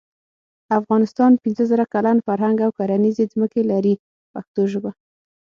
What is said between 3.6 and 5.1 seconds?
لري په پښتو ژبه.